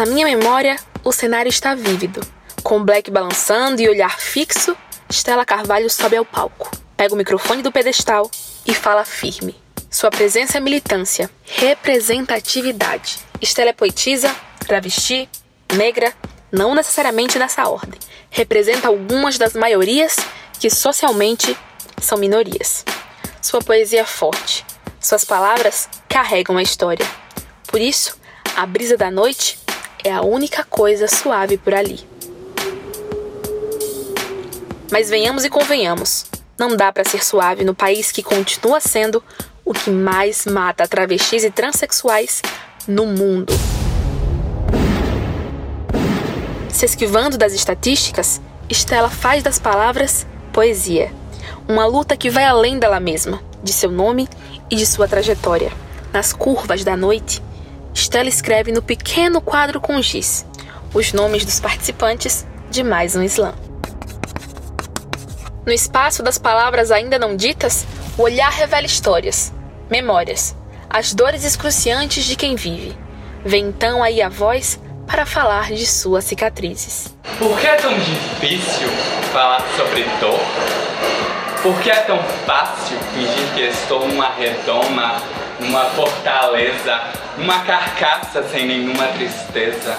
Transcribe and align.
Na 0.00 0.06
minha 0.06 0.24
memória, 0.24 0.78
o 1.04 1.12
cenário 1.12 1.50
está 1.50 1.74
vívido. 1.74 2.26
Com 2.62 2.82
Black 2.82 3.10
balançando 3.10 3.82
e 3.82 3.88
olhar 3.90 4.18
fixo, 4.18 4.74
Stella 5.12 5.44
Carvalho 5.44 5.90
sobe 5.90 6.16
ao 6.16 6.24
palco, 6.24 6.70
pega 6.96 7.12
o 7.12 7.18
microfone 7.18 7.60
do 7.60 7.70
pedestal 7.70 8.30
e 8.64 8.72
fala 8.72 9.04
firme. 9.04 9.54
Sua 9.90 10.10
presença 10.10 10.56
é 10.56 10.60
militância, 10.62 11.28
representatividade. 11.44 13.18
Stella 13.42 13.68
é 13.68 13.72
poetisa, 13.74 14.34
travesti, 14.66 15.28
negra, 15.74 16.14
não 16.50 16.74
necessariamente 16.74 17.38
nessa 17.38 17.68
ordem. 17.68 18.00
Representa 18.30 18.88
algumas 18.88 19.36
das 19.36 19.52
maiorias 19.52 20.16
que 20.58 20.70
socialmente 20.70 21.54
são 22.00 22.16
minorias. 22.16 22.86
Sua 23.42 23.60
poesia 23.60 24.00
é 24.00 24.06
forte, 24.06 24.64
suas 24.98 25.26
palavras 25.26 25.90
carregam 26.08 26.56
a 26.56 26.62
história. 26.62 27.06
Por 27.66 27.82
isso, 27.82 28.18
a 28.56 28.64
brisa 28.64 28.96
da 28.96 29.10
noite 29.10 29.59
é 30.04 30.12
a 30.12 30.22
única 30.22 30.64
coisa 30.64 31.06
suave 31.08 31.56
por 31.56 31.74
ali. 31.74 32.00
Mas 34.90 35.08
venhamos 35.08 35.44
e 35.44 35.50
convenhamos, 35.50 36.26
não 36.58 36.76
dá 36.76 36.92
para 36.92 37.04
ser 37.04 37.24
suave 37.24 37.64
no 37.64 37.74
país 37.74 38.10
que 38.10 38.22
continua 38.22 38.80
sendo 38.80 39.22
o 39.64 39.72
que 39.72 39.90
mais 39.90 40.46
mata 40.46 40.88
travestis 40.88 41.44
e 41.44 41.50
transexuais 41.50 42.42
no 42.88 43.06
mundo. 43.06 43.52
Se 46.68 46.84
esquivando 46.84 47.36
das 47.36 47.52
estatísticas, 47.52 48.40
Estela 48.68 49.10
faz 49.10 49.42
das 49.42 49.58
palavras 49.58 50.26
poesia, 50.52 51.12
uma 51.68 51.86
luta 51.86 52.16
que 52.16 52.30
vai 52.30 52.44
além 52.44 52.78
dela 52.78 52.98
mesma, 52.98 53.40
de 53.62 53.72
seu 53.72 53.90
nome 53.90 54.28
e 54.70 54.76
de 54.76 54.86
sua 54.86 55.06
trajetória. 55.06 55.72
Nas 56.12 56.32
curvas 56.32 56.82
da 56.82 56.96
noite, 56.96 57.42
Stella 57.94 58.28
escreve 58.28 58.72
no 58.72 58.82
pequeno 58.82 59.40
quadro 59.40 59.80
com 59.80 60.00
giz 60.00 60.46
os 60.92 61.12
nomes 61.12 61.44
dos 61.44 61.60
participantes 61.60 62.46
de 62.68 62.82
mais 62.82 63.14
um 63.14 63.22
slam. 63.22 63.54
No 65.64 65.72
espaço 65.72 66.22
das 66.22 66.38
palavras 66.38 66.90
ainda 66.90 67.18
não 67.18 67.36
ditas, 67.36 67.86
o 68.18 68.22
olhar 68.22 68.50
revela 68.50 68.86
histórias, 68.86 69.52
memórias, 69.88 70.56
as 70.88 71.14
dores 71.14 71.44
excruciantes 71.44 72.24
de 72.24 72.34
quem 72.34 72.56
vive. 72.56 72.96
Vem 73.44 73.66
então 73.66 74.02
aí 74.02 74.20
a 74.20 74.28
voz 74.28 74.80
para 75.06 75.24
falar 75.24 75.72
de 75.72 75.86
suas 75.86 76.24
cicatrizes. 76.24 77.14
Por 77.38 77.58
que 77.58 77.66
é 77.66 77.76
tão 77.76 77.96
difícil 77.96 78.88
falar 79.32 79.64
sobre 79.76 80.04
dor? 80.20 80.40
Por 81.62 81.78
que 81.82 81.90
é 81.90 82.00
tão 82.02 82.18
fácil 82.46 82.98
fingir 83.14 83.54
que 83.54 83.60
estou 83.60 84.08
numa 84.08 84.30
redoma, 84.30 85.22
numa 85.60 85.84
fortaleza, 85.90 87.12
uma 87.40 87.60
carcaça 87.60 88.42
sem 88.48 88.66
nenhuma 88.66 89.06
tristeza? 89.08 89.96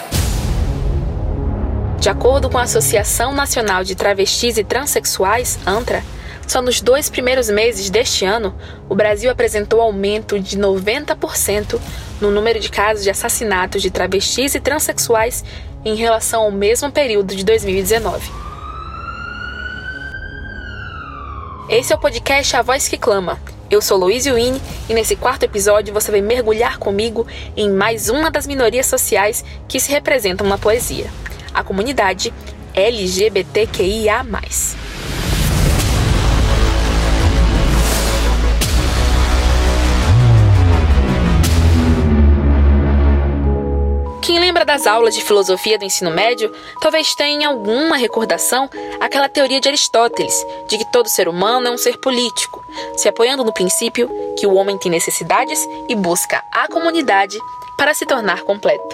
De 2.00 2.08
acordo 2.08 2.50
com 2.50 2.58
a 2.58 2.64
Associação 2.64 3.34
Nacional 3.34 3.84
de 3.84 3.96
Travestis 3.96 4.58
e 4.58 4.64
Transsexuais, 4.64 5.60
ANTRA, 5.66 6.04
só 6.48 6.62
nos 6.62 6.82
dois 6.82 7.10
primeiros 7.10 7.50
meses 7.50 7.90
deste 7.90 8.26
ano, 8.26 8.56
o 8.88 8.96
Brasil 8.96 9.32
apresentou 9.32 9.82
aumento 9.82 10.40
de 10.40 10.58
90% 10.58 11.80
no 12.20 12.30
número 12.30 12.60
de 12.60 12.70
casos 12.70 13.04
de 13.04 13.10
assassinatos 13.10 13.82
de 13.82 13.90
travestis 13.90 14.54
e 14.54 14.60
transexuais 14.60 15.44
em 15.84 15.96
relação 15.96 16.44
ao 16.44 16.52
mesmo 16.52 16.92
período 16.92 17.36
de 17.36 17.44
2019. 17.44 18.32
Esse 21.70 21.94
é 21.94 21.96
o 21.96 22.00
podcast 22.00 22.56
A 22.56 22.62
Voz 22.62 22.88
que 22.88 22.98
Clama, 22.98 23.40
eu 23.72 23.82
sou 23.82 23.98
Louise 23.98 24.30
Wynne 24.30 24.62
e 24.90 24.94
nesse 24.94 25.16
quarto 25.16 25.44
episódio 25.44 25.94
você 25.94 26.12
vai 26.12 26.20
mergulhar 26.20 26.78
comigo 26.78 27.26
em 27.56 27.72
mais 27.72 28.10
uma 28.10 28.30
das 28.30 28.46
minorias 28.46 28.86
sociais 28.86 29.46
que 29.66 29.80
se 29.80 29.90
representam 29.90 30.46
na 30.46 30.58
poesia, 30.58 31.10
a 31.54 31.64
comunidade 31.64 32.34
LGBTQIA. 32.76 34.26
Lembra 44.52 44.66
das 44.66 44.86
aulas 44.86 45.16
de 45.16 45.24
filosofia 45.24 45.80
do 45.80 45.86
ensino 45.86 46.12
médio 46.12 46.52
talvez 46.82 47.16
tenha 47.16 47.48
alguma 47.48 47.96
recordação 47.96 48.70
aquela 49.00 49.30
teoria 49.30 49.62
de 49.62 49.70
Aristóteles 49.70 50.46
de 50.68 50.78
que 50.78 50.92
todo 50.92 51.08
ser 51.08 51.30
humano 51.30 51.68
é 51.68 51.72
um 51.72 51.78
ser 51.78 51.98
político, 52.00 52.62
se 52.98 53.08
apoiando 53.08 53.46
no 53.46 53.54
princípio 53.54 54.10
que 54.38 54.46
o 54.46 54.54
homem 54.56 54.78
tem 54.78 54.92
necessidades 54.92 55.66
e 55.88 55.96
busca 55.96 56.44
a 56.52 56.68
comunidade 56.68 57.40
para 57.78 57.94
se 57.94 58.06
tornar 58.06 58.42
completo. 58.42 58.94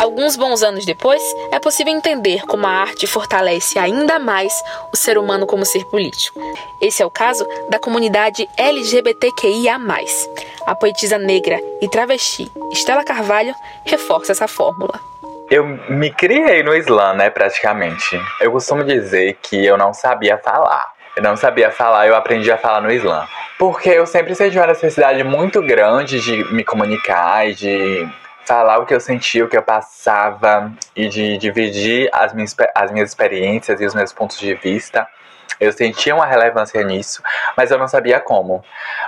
Alguns 0.00 0.34
bons 0.34 0.62
anos 0.62 0.86
depois, 0.86 1.22
é 1.52 1.58
possível 1.58 1.92
entender 1.92 2.40
como 2.46 2.66
a 2.66 2.70
arte 2.70 3.06
fortalece 3.06 3.78
ainda 3.78 4.18
mais 4.18 4.50
o 4.90 4.96
ser 4.96 5.18
humano 5.18 5.46
como 5.46 5.62
ser 5.66 5.84
político. 5.84 6.40
Esse 6.80 7.02
é 7.02 7.06
o 7.06 7.10
caso 7.10 7.46
da 7.68 7.78
comunidade 7.78 8.48
LGBTQIA. 8.56 9.76
A 10.66 10.74
poetisa 10.74 11.18
negra 11.18 11.60
e 11.82 11.88
travesti 11.90 12.50
Estela 12.72 13.04
Carvalho 13.04 13.54
reforça 13.84 14.32
essa 14.32 14.48
fórmula. 14.48 14.98
Eu 15.50 15.66
me 15.66 16.10
criei 16.10 16.62
no 16.62 16.74
Islã, 16.74 17.12
né, 17.12 17.28
praticamente. 17.28 18.18
Eu 18.40 18.52
costumo 18.52 18.82
dizer 18.82 19.36
que 19.42 19.66
eu 19.66 19.76
não 19.76 19.92
sabia 19.92 20.38
falar. 20.38 20.94
Eu 21.14 21.22
não 21.22 21.36
sabia 21.36 21.70
falar, 21.70 22.06
eu 22.06 22.16
aprendi 22.16 22.50
a 22.50 22.56
falar 22.56 22.80
no 22.80 22.90
Islã. 22.90 23.28
Porque 23.58 23.90
eu 23.90 24.06
sempre 24.06 24.34
senti 24.34 24.56
uma 24.56 24.68
necessidade 24.68 25.22
muito 25.24 25.60
grande 25.60 26.20
de 26.20 26.42
me 26.54 26.64
comunicar 26.64 27.46
e 27.46 27.54
de 27.54 28.08
falar 28.50 28.78
o 28.78 28.84
que 28.84 28.92
eu 28.92 28.98
sentia, 28.98 29.44
o 29.44 29.48
que 29.48 29.56
eu 29.56 29.62
passava 29.62 30.72
e 30.96 31.08
de 31.08 31.38
dividir 31.38 32.10
as 32.12 32.32
minhas, 32.32 32.56
as 32.74 32.90
minhas 32.90 33.10
experiências 33.10 33.80
e 33.80 33.86
os 33.86 33.94
meus 33.94 34.12
pontos 34.12 34.40
de 34.40 34.52
vista. 34.54 35.06
Eu 35.60 35.72
sentia 35.72 36.16
uma 36.16 36.26
relevância 36.26 36.82
nisso, 36.82 37.22
mas 37.56 37.70
eu 37.70 37.78
não 37.78 37.86
sabia 37.86 38.18
como. 38.18 38.64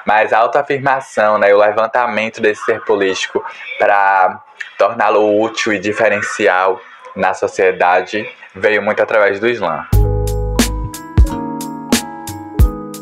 Mas 0.07 0.33
a 0.33 0.39
autoafirmação, 0.39 1.39
né, 1.39 1.53
o 1.53 1.59
levantamento 1.59 2.41
desse 2.41 2.65
ser 2.65 2.85
político 2.85 3.45
para 3.81 4.41
torná-lo 4.79 5.41
útil 5.41 5.73
e 5.73 5.81
diferencial 5.81 6.81
na 7.17 7.35
sociedade 7.35 8.25
veio 8.55 8.81
muito 8.81 9.03
através 9.03 9.41
do 9.41 9.49
Islã. 9.49 9.85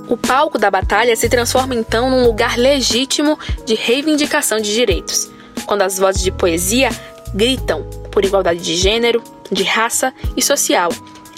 O 0.08 0.16
palco 0.16 0.56
da 0.58 0.70
batalha 0.70 1.14
se 1.14 1.28
transforma 1.28 1.74
então 1.74 2.08
num 2.08 2.24
lugar 2.24 2.56
legítimo 2.56 3.38
de 3.66 3.74
reivindicação 3.74 4.56
de 4.56 4.72
direitos 4.72 5.38
quando 5.70 5.82
as 5.82 6.00
vozes 6.00 6.20
de 6.20 6.32
poesia 6.32 6.90
gritam 7.32 7.84
por 8.10 8.24
igualdade 8.24 8.58
de 8.58 8.74
gênero, 8.74 9.22
de 9.52 9.62
raça 9.62 10.12
e 10.36 10.42
social, 10.42 10.90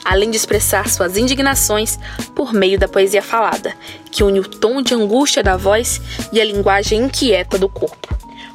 além 0.02 0.30
de 0.30 0.38
expressar 0.38 0.88
suas 0.88 1.18
indignações 1.18 1.98
por 2.34 2.54
meio 2.54 2.78
da 2.78 2.88
poesia 2.88 3.20
falada, 3.20 3.76
que 4.10 4.24
une 4.24 4.40
o 4.40 4.48
tom 4.48 4.80
de 4.80 4.94
angústia 4.94 5.42
da 5.42 5.58
voz 5.58 6.00
e 6.32 6.40
a 6.40 6.44
linguagem 6.46 7.02
inquieta 7.02 7.58
do 7.58 7.68
corpo. 7.68 8.08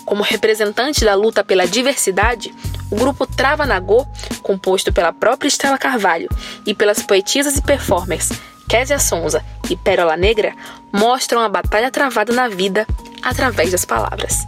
Como 0.03 0.23
representante 0.23 1.05
da 1.05 1.13
luta 1.13 1.43
pela 1.43 1.67
diversidade, 1.67 2.51
o 2.89 2.95
grupo 2.95 3.27
Trava 3.27 3.63
Nagô, 3.63 4.03
composto 4.41 4.91
pela 4.91 5.13
própria 5.13 5.47
Estela 5.47 5.77
Carvalho 5.77 6.27
e 6.65 6.73
pelas 6.73 7.03
poetisas 7.03 7.55
e 7.55 7.61
performers 7.61 8.31
Késia 8.67 8.97
Sonza 8.97 9.45
e 9.69 9.75
Pérola 9.75 10.17
Negra, 10.17 10.55
mostram 10.91 11.39
a 11.39 11.47
batalha 11.47 11.91
travada 11.91 12.33
na 12.33 12.47
vida 12.47 12.87
através 13.21 13.71
das 13.71 13.85
palavras. 13.85 14.47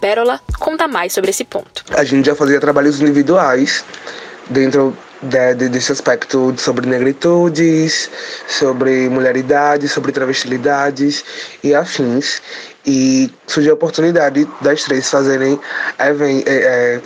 Pérola 0.00 0.40
conta 0.58 0.88
mais 0.88 1.12
sobre 1.12 1.30
esse 1.30 1.44
ponto. 1.44 1.84
A 1.90 2.04
gente 2.04 2.26
já 2.26 2.34
fazia 2.34 2.60
trabalhos 2.60 3.00
individuais 3.00 3.84
dentro 4.48 4.96
de, 5.22 5.54
de, 5.54 5.68
desse 5.68 5.92
aspecto 5.92 6.54
sobre 6.56 6.86
negritudes, 6.86 8.10
sobre 8.48 9.08
mulheridade, 9.08 9.88
sobre 9.88 10.12
travestilidades 10.12 11.24
e 11.62 11.74
afins. 11.74 12.40
E 12.86 13.30
surgiu 13.46 13.72
a 13.72 13.74
oportunidade 13.74 14.48
das 14.60 14.84
três 14.84 15.08
fazerem 15.08 15.60
é, 15.98 16.10
é, 16.46 17.00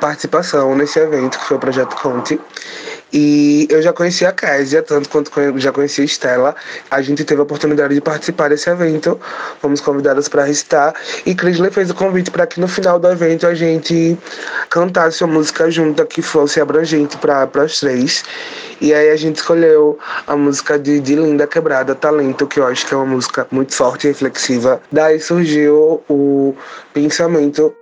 participação 0.00 0.74
nesse 0.74 0.98
evento, 0.98 1.38
que 1.38 1.44
foi 1.44 1.56
o 1.56 1.60
Projeto 1.60 1.94
Conte. 1.96 2.40
E 3.12 3.66
eu 3.70 3.82
já 3.82 3.92
conhecia 3.92 4.28
a 4.28 4.32
Késia, 4.32 4.82
tanto 4.82 5.08
quanto 5.08 5.30
já 5.58 5.72
conhecia 5.72 6.04
a 6.04 6.06
Estela. 6.06 6.56
A 6.90 7.02
gente 7.02 7.24
teve 7.24 7.40
a 7.40 7.42
oportunidade 7.42 7.94
de 7.94 8.00
participar 8.00 8.48
desse 8.48 8.70
evento. 8.70 9.20
Fomos 9.60 9.80
convidadas 9.80 10.28
para 10.28 10.44
recitar. 10.44 10.94
E 11.26 11.34
Crisley 11.34 11.70
fez 11.70 11.90
o 11.90 11.94
convite 11.94 12.30
para 12.30 12.46
que 12.46 12.60
no 12.60 12.68
final 12.68 12.98
do 12.98 13.08
evento 13.08 13.46
a 13.46 13.54
gente 13.54 14.16
cantasse 14.68 15.24
uma 15.24 15.34
música 15.34 15.70
junta 15.70 16.04
que 16.06 16.22
fosse 16.22 16.60
abrangente 16.60 17.16
para 17.16 17.48
as 17.62 17.80
três. 17.80 18.22
E 18.80 18.94
aí 18.94 19.10
a 19.10 19.16
gente 19.16 19.36
escolheu 19.36 19.98
a 20.26 20.36
música 20.36 20.78
de, 20.78 21.00
de 21.00 21.14
Linda 21.14 21.46
Quebrada, 21.46 21.94
Talento, 21.94 22.46
que 22.46 22.60
eu 22.60 22.66
acho 22.66 22.86
que 22.86 22.94
é 22.94 22.96
uma 22.96 23.06
música 23.06 23.46
muito 23.50 23.74
forte 23.74 24.04
e 24.04 24.08
reflexiva. 24.08 24.80
Daí 24.90 25.20
surgiu 25.20 26.02
o 26.08 26.54
pensamento. 26.94 27.74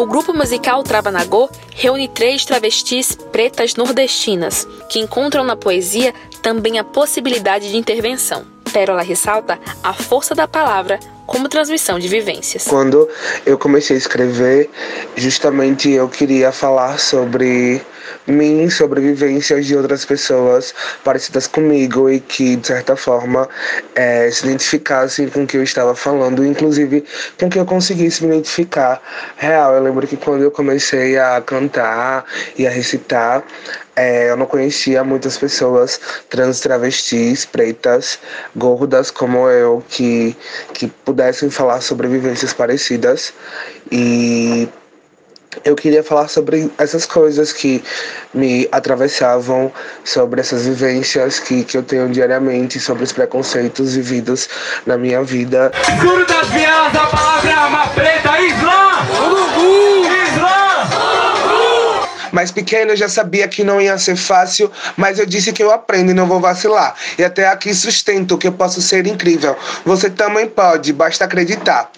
O 0.00 0.06
grupo 0.06 0.32
musical 0.32 0.82
Travanagô 0.82 1.50
reúne 1.74 2.08
três 2.08 2.42
travestis 2.46 3.14
pretas 3.14 3.74
nordestinas, 3.74 4.66
que 4.88 4.98
encontram 4.98 5.44
na 5.44 5.54
poesia 5.54 6.14
também 6.40 6.78
a 6.78 6.84
possibilidade 6.84 7.70
de 7.70 7.76
intervenção. 7.76 8.46
Pérola 8.72 9.02
ressalta 9.02 9.60
a 9.84 9.92
força 9.92 10.34
da 10.34 10.48
palavra 10.48 10.98
como 11.26 11.50
transmissão 11.50 11.98
de 11.98 12.08
vivências. 12.08 12.64
Quando 12.64 13.06
eu 13.44 13.58
comecei 13.58 13.94
a 13.94 13.98
escrever, 13.98 14.70
justamente 15.16 15.90
eu 15.90 16.08
queria 16.08 16.50
falar 16.50 16.98
sobre 16.98 17.82
mim, 18.26 18.68
sobre 18.70 19.00
vivências 19.00 19.66
de 19.66 19.76
outras 19.76 20.04
pessoas 20.04 20.74
parecidas 21.04 21.46
comigo 21.46 22.10
e 22.10 22.20
que, 22.20 22.56
de 22.56 22.66
certa 22.66 22.96
forma, 22.96 23.48
é, 23.94 24.30
se 24.30 24.46
identificassem 24.46 25.28
com 25.28 25.44
o 25.44 25.46
que 25.46 25.56
eu 25.56 25.62
estava 25.62 25.94
falando, 25.94 26.44
inclusive 26.44 27.04
com 27.38 27.48
que 27.48 27.58
eu 27.58 27.64
conseguisse 27.64 28.24
me 28.24 28.32
identificar 28.32 29.00
real. 29.36 29.74
Eu 29.74 29.82
lembro 29.82 30.06
que 30.06 30.16
quando 30.16 30.42
eu 30.42 30.50
comecei 30.50 31.18
a 31.18 31.40
cantar 31.40 32.24
e 32.56 32.66
a 32.66 32.70
recitar, 32.70 33.42
é, 33.96 34.30
eu 34.30 34.36
não 34.36 34.46
conhecia 34.46 35.04
muitas 35.04 35.36
pessoas 35.36 36.00
trans, 36.28 36.60
travestis, 36.60 37.44
pretas, 37.44 38.18
gordas 38.56 39.10
como 39.10 39.48
eu, 39.48 39.82
que, 39.88 40.36
que 40.72 40.86
pudessem 40.86 41.50
falar 41.50 41.80
sobre 41.80 42.08
vivências 42.08 42.52
parecidas. 42.52 43.34
E 43.90 44.68
eu 45.64 45.74
queria 45.74 46.02
falar 46.02 46.28
sobre 46.28 46.70
essas 46.78 47.06
coisas 47.06 47.52
que 47.52 47.82
me 48.32 48.68
atravessavam, 48.70 49.72
sobre 50.04 50.40
essas 50.40 50.64
vivências 50.64 51.38
que, 51.40 51.64
que 51.64 51.76
eu 51.76 51.82
tenho 51.82 52.08
diariamente, 52.08 52.78
sobre 52.78 53.04
os 53.04 53.12
preconceitos 53.12 53.94
vividos 53.94 54.48
na 54.86 54.96
minha 54.96 55.22
vida. 55.22 55.72
Das 56.28 56.48
vias, 56.48 57.29
Mas 62.40 62.50
pequeno 62.50 62.92
eu 62.92 62.96
já 62.96 63.06
sabia 63.06 63.46
que 63.46 63.62
não 63.62 63.78
ia 63.78 63.98
ser 63.98 64.16
fácil, 64.16 64.72
mas 64.96 65.18
eu 65.18 65.26
disse 65.26 65.52
que 65.52 65.62
eu 65.62 65.70
aprendo 65.70 66.10
e 66.10 66.14
não 66.14 66.26
vou 66.26 66.40
vacilar. 66.40 66.94
E 67.18 67.22
até 67.22 67.46
aqui 67.46 67.74
sustento 67.74 68.38
que 68.38 68.48
eu 68.48 68.52
posso 68.52 68.80
ser 68.80 69.06
incrível. 69.06 69.54
Você 69.84 70.08
também 70.08 70.48
pode, 70.48 70.90
basta 70.90 71.26
acreditar. 71.26 71.90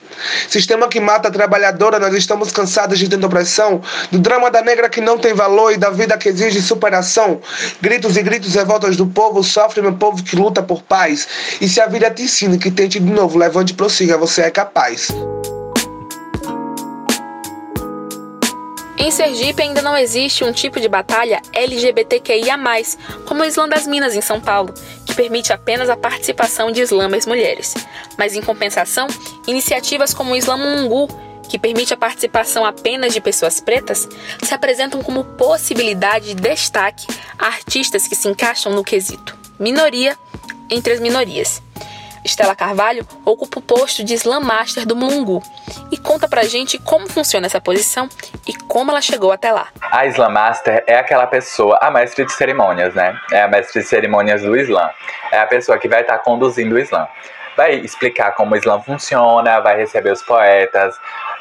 Sistema 0.49 0.89
que 0.89 0.99
mata 0.99 1.29
a 1.29 1.31
trabalhadora, 1.31 2.01
nós 2.01 2.13
estamos 2.13 2.51
cansados 2.51 2.99
de 2.99 3.09
tanta 3.09 3.25
opressão, 3.25 3.81
do 4.11 4.19
drama 4.19 4.51
da 4.51 4.61
negra 4.63 4.89
que 4.89 5.01
não 5.01 5.17
tem 5.17 5.33
valor 5.33 5.73
e 5.73 5.77
da 5.77 5.91
vida 5.91 6.19
que 6.19 6.31
exige 6.31 6.61
superação. 6.61 7.41
Gritos 7.81 8.17
e 8.17 8.23
gritos 8.25 8.57
revoltas 8.57 8.97
do 8.97 9.07
povo, 9.07 9.45
sofre 9.45 9.81
meu 9.81 9.93
povo 9.93 10.25
que 10.25 10.35
luta 10.35 10.61
por 10.61 10.83
paz. 10.83 11.29
E 11.61 11.69
se 11.69 11.81
a 11.81 11.87
vida 11.87 12.11
te 12.11 12.25
ensina 12.25 12.59
que 12.59 12.69
tente 12.69 12.99
de 12.99 13.13
novo, 13.13 13.39
levante 13.39 13.71
e 13.71 13.77
prossiga, 13.77 14.19
você 14.19 14.43
é 14.43 14.51
capaz. 14.51 15.07
Em 18.97 19.11
Sergipe 19.11 19.63
ainda 19.63 19.83
não 19.83 19.97
existe 19.97 20.45
um 20.45 20.53
tipo 20.53 20.81
de 20.81 20.89
batalha 20.89 21.41
LGBTQIA+, 21.53 22.59
como 23.27 23.43
o 23.43 23.45
Islã 23.45 23.69
das 23.69 23.87
Minas 23.87 24.15
em 24.15 24.21
São 24.21 24.41
Paulo, 24.41 24.73
que 25.07 25.15
permite 25.15 25.53
apenas 25.53 25.89
a 25.89 25.97
participação 25.97 26.71
de 26.71 26.81
islâmas 26.81 27.27
mulheres. 27.27 27.75
Mas 28.17 28.35
em 28.35 28.43
compensação, 28.43 29.07
iniciativas 29.47 30.15
como 30.15 30.33
o 30.33 30.37
Islã 30.37 30.57
Mungu, 30.57 31.09
que 31.49 31.59
permite 31.59 31.93
a 31.93 31.97
participação 31.97 32.65
apenas 32.65 33.13
de 33.13 33.21
pessoas 33.21 33.61
pretas, 33.61 34.09
se 34.43 34.55
apresentam 34.55 35.03
como 35.03 35.25
possibilidade 35.25 36.29
de 36.29 36.35
destaque 36.35 37.07
a 37.39 37.47
artistas 37.47 38.07
que 38.07 38.15
se 38.15 38.29
encaixam 38.29 38.73
no 38.73 38.85
quesito 38.85 39.43
minoria 39.63 40.19
entre 40.69 40.93
as 40.93 41.01
minorias. 41.01 41.63
Estela 42.25 42.55
Carvalho 42.55 43.07
ocupa 43.25 43.59
o 43.59 43.63
posto 43.63 44.05
de 44.05 44.15
Slam 44.15 44.41
Master 44.41 44.87
do 44.87 44.95
Mulungu 44.95 45.43
e 45.91 45.97
conta 45.97 46.29
pra 46.29 46.45
gente 46.45 46.79
como 46.79 47.09
funciona 47.09 47.47
essa 47.47 47.61
posição 47.61 48.09
e 48.47 48.55
como 48.55 48.91
ela 48.91 49.01
chegou 49.01 49.33
até 49.33 49.53
lá. 49.53 49.69
A 49.91 50.07
Slam 50.07 50.31
Master 50.31 50.85
é 50.87 50.97
aquela 50.97 51.27
pessoa, 51.27 51.79
a 51.81 51.91
mestre 51.91 52.25
de 52.25 52.33
cerimônias, 52.33 52.95
né? 52.95 53.19
É 53.33 53.43
a 53.43 53.49
mestre 53.49 53.83
de 53.83 53.89
cerimônias 53.89 54.43
do 54.43 54.57
Islã. 54.57 54.89
É 55.31 55.41
a 55.41 55.47
pessoa 55.47 55.79
que 55.79 55.89
vai 55.89 56.03
estar 56.03 56.19
tá 56.19 56.25
conduzindo 56.25 56.75
o 56.75 56.79
Islã. 56.79 57.07
Vai 57.57 57.75
explicar 57.75 58.33
como 58.33 58.55
o 58.55 58.57
Islã 58.57 58.81
funciona, 58.81 59.61
vai 59.61 59.77
receber 59.77 60.13
os 60.13 60.23
poetas, 60.23 60.97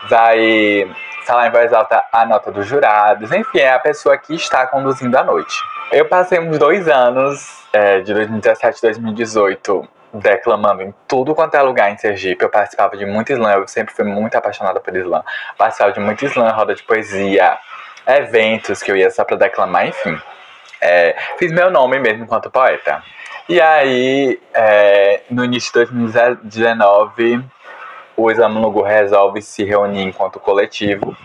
vai 0.09 0.91
falar 1.25 1.47
em 1.47 1.51
voz 1.51 1.71
alta 1.71 2.03
a 2.11 2.25
nota 2.25 2.51
dos 2.51 2.67
jurados, 2.67 3.31
enfim, 3.31 3.59
é 3.59 3.71
a 3.71 3.79
pessoa 3.79 4.17
que 4.17 4.35
está 4.35 4.65
conduzindo 4.67 5.15
a 5.15 5.23
noite. 5.23 5.55
Eu 5.91 6.05
passei 6.05 6.39
uns 6.39 6.57
dois 6.57 6.87
anos, 6.87 7.63
é, 7.71 8.01
de 8.01 8.13
2017 8.13 8.79
a 8.85 8.89
2018, 8.89 9.87
declamando 10.13 10.81
em 10.81 10.93
tudo 11.07 11.33
quanto 11.33 11.55
é 11.55 11.61
lugar 11.61 11.91
em 11.91 11.97
Sergipe. 11.97 12.43
Eu 12.43 12.49
participava 12.49 12.97
de 12.97 13.05
muito 13.05 13.31
slam, 13.31 13.53
eu 13.53 13.67
sempre 13.67 13.93
fui 13.93 14.05
muito 14.05 14.35
apaixonada 14.35 14.79
por 14.79 14.95
slam. 14.95 15.23
Participava 15.57 15.91
de 15.93 15.99
muito 15.99 16.25
slam, 16.25 16.51
roda 16.53 16.75
de 16.75 16.83
poesia, 16.83 17.57
eventos 18.05 18.81
que 18.81 18.91
eu 18.91 18.95
ia 18.95 19.09
só 19.09 19.23
pra 19.23 19.37
declamar, 19.37 19.87
enfim. 19.87 20.19
É, 20.79 21.15
fiz 21.37 21.51
meu 21.51 21.69
nome 21.69 21.99
mesmo 21.99 22.23
enquanto 22.23 22.49
poeta. 22.49 23.03
E 23.47 23.59
aí, 23.59 24.39
é, 24.53 25.21
no 25.29 25.43
início 25.43 25.71
de 25.71 25.91
2019, 25.91 27.43
o 28.15 28.31
Islam 28.31 28.59
Lugu 28.59 28.81
resolve 28.81 29.41
se 29.41 29.63
reunir 29.63 30.03
enquanto 30.03 30.39
coletivo 30.39 31.15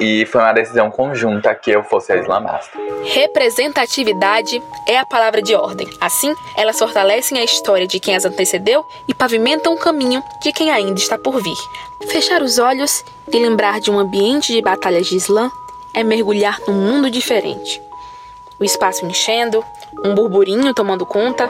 e 0.00 0.26
foi 0.26 0.40
uma 0.40 0.52
decisão 0.52 0.90
conjunta 0.90 1.54
que 1.54 1.70
eu 1.70 1.82
fosse 1.82 2.12
a 2.12 2.16
Islam 2.16 2.42
Master. 2.42 2.80
Representatividade 3.04 4.62
é 4.86 4.98
a 4.98 5.06
palavra 5.06 5.42
de 5.42 5.54
ordem. 5.54 5.88
Assim, 6.00 6.34
elas 6.56 6.78
fortalecem 6.78 7.38
a 7.38 7.44
história 7.44 7.86
de 7.86 7.98
quem 7.98 8.14
as 8.14 8.24
antecedeu 8.24 8.84
e 9.06 9.14
pavimentam 9.14 9.74
o 9.74 9.78
caminho 9.78 10.22
de 10.42 10.52
quem 10.52 10.70
ainda 10.70 10.98
está 10.98 11.18
por 11.18 11.42
vir. 11.42 11.56
Fechar 12.08 12.42
os 12.42 12.58
olhos 12.58 13.04
e 13.30 13.38
lembrar 13.38 13.80
de 13.80 13.90
um 13.90 13.98
ambiente 13.98 14.52
de 14.52 14.62
batalhas 14.62 15.06
de 15.06 15.16
Islã 15.16 15.50
é 15.92 16.04
mergulhar 16.04 16.58
num 16.66 16.74
mundo 16.74 17.10
diferente. 17.10 17.82
O 18.58 18.64
espaço 18.64 19.04
enchendo, 19.04 19.64
um 20.04 20.14
burburinho 20.14 20.74
tomando 20.74 21.06
conta. 21.06 21.48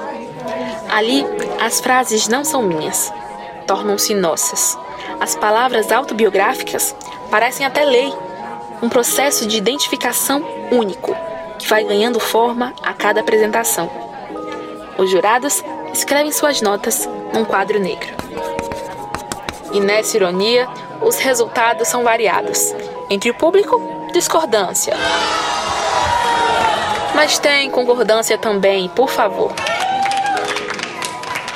Ali, 0.90 1.25
as 1.61 1.81
frases 1.81 2.29
não 2.29 2.44
são 2.44 2.62
minhas, 2.62 3.12
tornam-se 3.67 4.14
nossas. 4.14 4.79
As 5.20 5.35
palavras 5.35 5.90
autobiográficas 5.90 6.94
parecem 7.31 7.67
até 7.67 7.85
lei 7.85 8.12
um 8.80 8.88
processo 8.88 9.46
de 9.46 9.56
identificação 9.56 10.42
único, 10.70 11.16
que 11.58 11.66
vai 11.66 11.84
ganhando 11.84 12.20
forma 12.20 12.72
a 12.82 12.92
cada 12.92 13.20
apresentação. 13.20 13.90
Os 14.96 15.10
jurados 15.10 15.64
escrevem 15.92 16.30
suas 16.30 16.60
notas 16.60 17.08
num 17.32 17.44
quadro 17.44 17.80
negro. 17.80 18.14
E 19.72 19.80
nessa 19.80 20.16
ironia, 20.16 20.69
os 21.02 21.16
resultados 21.19 21.88
são 21.88 22.02
variados. 22.02 22.75
Entre 23.10 23.30
o 23.30 23.34
público, 23.34 23.80
discordância. 24.12 24.94
Mas 27.14 27.38
tem 27.38 27.70
concordância 27.70 28.38
também, 28.38 28.88
por 28.88 29.08
favor. 29.08 29.52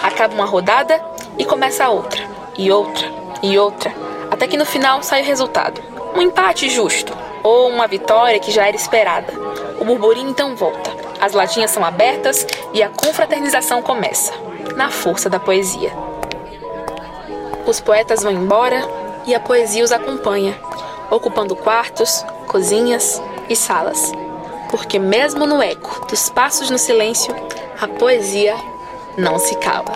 Acaba 0.02 0.34
uma 0.34 0.44
rodada 0.44 1.02
e 1.38 1.44
começa 1.44 1.88
outra, 1.88 2.22
e 2.58 2.70
outra, 2.70 3.08
e 3.42 3.56
outra, 3.56 3.94
até 4.30 4.46
que 4.46 4.56
no 4.56 4.66
final 4.66 5.02
sai 5.02 5.22
o 5.22 5.24
resultado 5.24 5.91
um 6.14 6.22
empate 6.22 6.68
justo 6.68 7.16
ou 7.42 7.68
uma 7.68 7.86
vitória 7.86 8.38
que 8.38 8.50
já 8.50 8.66
era 8.66 8.76
esperada. 8.76 9.32
O 9.80 9.84
burburinho 9.84 10.30
então 10.30 10.54
volta. 10.54 10.90
As 11.20 11.32
latinhas 11.32 11.70
são 11.70 11.84
abertas 11.84 12.46
e 12.72 12.82
a 12.82 12.88
confraternização 12.88 13.82
começa, 13.82 14.32
na 14.76 14.90
força 14.90 15.30
da 15.30 15.38
poesia. 15.38 15.92
Os 17.66 17.80
poetas 17.80 18.22
vão 18.22 18.32
embora 18.32 18.82
e 19.24 19.34
a 19.34 19.40
poesia 19.40 19.84
os 19.84 19.92
acompanha, 19.92 20.58
ocupando 21.10 21.54
quartos, 21.54 22.24
cozinhas 22.48 23.22
e 23.48 23.54
salas. 23.54 24.12
Porque, 24.70 24.98
mesmo 24.98 25.46
no 25.46 25.62
eco 25.62 26.06
dos 26.06 26.28
passos 26.28 26.70
no 26.70 26.78
silêncio, 26.78 27.34
a 27.80 27.86
poesia 27.86 28.56
não 29.16 29.38
se 29.38 29.54
cala. 29.56 29.92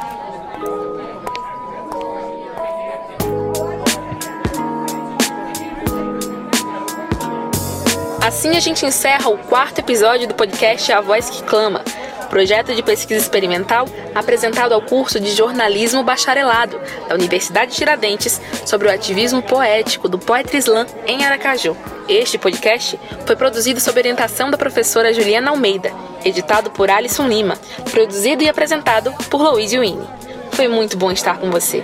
Assim 8.26 8.56
a 8.56 8.60
gente 8.60 8.84
encerra 8.84 9.30
o 9.30 9.38
quarto 9.38 9.78
episódio 9.78 10.26
do 10.26 10.34
podcast 10.34 10.90
A 10.90 11.00
Voz 11.00 11.30
que 11.30 11.44
Clama, 11.44 11.84
projeto 12.28 12.74
de 12.74 12.82
pesquisa 12.82 13.20
experimental 13.20 13.86
apresentado 14.16 14.72
ao 14.72 14.82
curso 14.82 15.20
de 15.20 15.30
jornalismo 15.30 16.02
bacharelado 16.02 16.76
da 17.08 17.14
Universidade 17.14 17.76
Tiradentes 17.76 18.40
sobre 18.64 18.88
o 18.88 18.90
ativismo 18.92 19.42
poético 19.42 20.08
do 20.08 20.18
poeta 20.18 20.56
Islã 20.56 20.88
em 21.06 21.24
Aracaju. 21.24 21.76
Este 22.08 22.36
podcast 22.36 22.98
foi 23.24 23.36
produzido 23.36 23.78
sob 23.78 23.96
orientação 23.96 24.50
da 24.50 24.58
professora 24.58 25.14
Juliana 25.14 25.52
Almeida, 25.52 25.92
editado 26.24 26.68
por 26.72 26.90
Alisson 26.90 27.28
Lima, 27.28 27.56
produzido 27.92 28.42
e 28.42 28.48
apresentado 28.48 29.12
por 29.30 29.40
Luiz 29.40 29.72
Wini. 29.72 30.04
Foi 30.50 30.66
muito 30.66 30.96
bom 30.96 31.12
estar 31.12 31.38
com 31.38 31.48
você. 31.48 31.80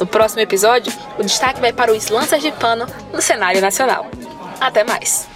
No 0.00 0.08
próximo 0.08 0.40
episódio, 0.42 0.92
o 1.16 1.22
destaque 1.22 1.60
vai 1.60 1.72
para 1.72 1.92
o 1.92 1.94
Islã 1.94 2.22
sergipano 2.22 2.84
no 3.12 3.22
cenário 3.22 3.60
nacional. 3.60 4.10
Até 4.60 4.82
mais! 4.82 5.33